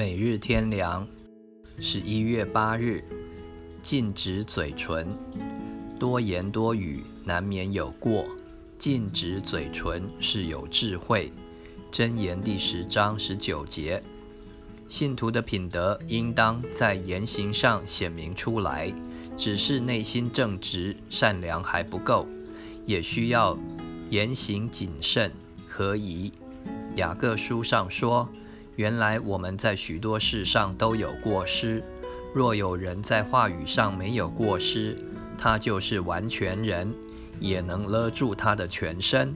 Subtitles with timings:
[0.00, 1.06] 每日天良，
[1.78, 3.04] 十一月八日，
[3.82, 5.06] 禁止嘴唇，
[5.98, 8.24] 多言多语难免有过，
[8.78, 11.30] 禁止嘴唇是有智慧。
[11.92, 14.02] 箴言第十章十九节，
[14.88, 18.90] 信徒的品德应当在言行上显明出来，
[19.36, 22.26] 只是内心正直善良还不够，
[22.86, 23.54] 也需要
[24.08, 25.30] 言行谨慎
[25.68, 26.32] 合宜。
[26.96, 28.26] 雅各书上说。
[28.76, 31.82] 原来我们在许多事上都有过失。
[32.32, 34.96] 若有人在话语上没有过失，
[35.36, 36.94] 他就是完全人，
[37.40, 39.34] 也能勒住他的全身。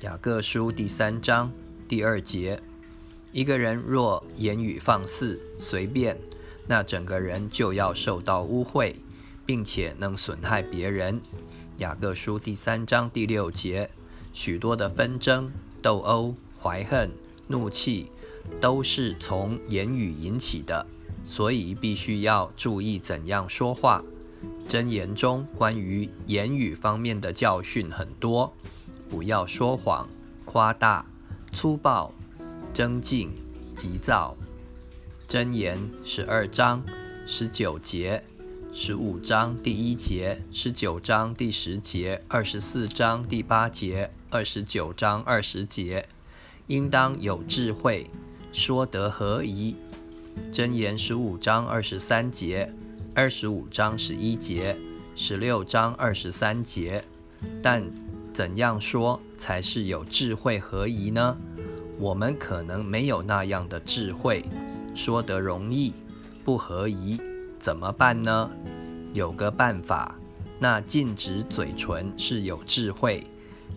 [0.00, 1.52] 雅各书第三章
[1.86, 2.60] 第二节：
[3.30, 6.18] 一个人若言语放肆、随便，
[6.66, 8.94] 那整个人就要受到污秽，
[9.46, 11.20] 并且能损害别人。
[11.78, 13.88] 雅各书第三章第六节：
[14.32, 17.10] 许多的纷争、斗殴、怀恨、
[17.46, 18.10] 怒气。
[18.60, 20.86] 都是从言语引起的，
[21.26, 24.02] 所以必须要注意怎样说话。
[24.68, 28.54] 箴言中关于言语方面的教训很多，
[29.08, 30.08] 不要说谎、
[30.44, 31.04] 夸大、
[31.52, 32.12] 粗暴、
[32.72, 33.34] 争竞、
[33.74, 34.36] 急躁。
[35.28, 36.82] 箴言十二章
[37.26, 38.22] 十九节、
[38.72, 46.08] 十五章第一节、十九章第十节、二十四章第八节、二十九章二十节，
[46.68, 48.08] 应当有智慧。
[48.52, 49.76] 说得何宜？
[50.52, 52.68] 箴言十五章二十三节，
[53.14, 54.76] 二十五章十一节，
[55.14, 57.02] 十六章二十三节。
[57.62, 57.88] 但
[58.32, 61.36] 怎样说才是有智慧合宜呢？
[61.98, 64.44] 我们可能没有那样的智慧，
[64.96, 65.92] 说得容易，
[66.44, 67.20] 不合宜，
[67.58, 68.50] 怎么办呢？
[69.12, 70.16] 有个办法，
[70.58, 73.24] 那禁止嘴唇是有智慧。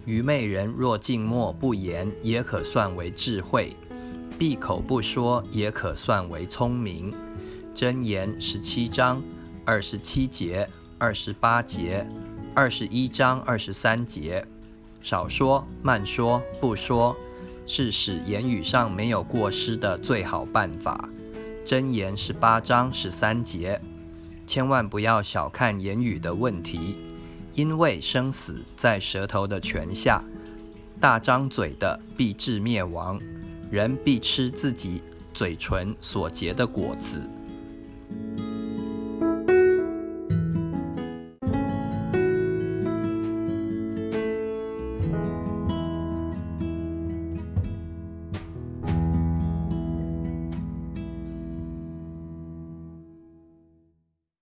[0.05, 3.71] 愚昧人若静默不言，也可算为智慧。
[4.37, 7.13] 闭口不说也可算为聪明。
[7.75, 9.21] 箴言十七章
[9.63, 12.05] 二十七节、二十八节、
[12.53, 14.45] 二十一章二十三节，
[15.01, 17.15] 少说、慢说、不说，
[17.65, 21.09] 是使言语上没有过失的最好办法。
[21.63, 23.79] 箴言十八章十三节，
[24.45, 26.95] 千万不要小看言语的问题，
[27.53, 30.23] 因为生死在舌头的泉下，
[30.99, 33.19] 大张嘴的必致灭亡。
[33.73, 35.01] 人必吃自己
[35.33, 37.27] 嘴唇所结的果子。